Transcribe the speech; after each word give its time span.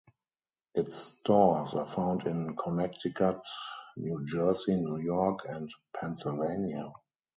Its 0.73 0.95
stores 0.97 1.75
are 1.75 1.85
found 1.85 2.25
in 2.25 2.55
Connecticut, 2.55 3.37
New 3.97 4.25
Jersey, 4.25 4.75
New 4.75 4.97
York, 4.97 5.41
and 5.47 5.69
Pennsylvania. 5.93 6.91